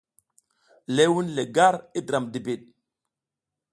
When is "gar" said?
1.55-1.75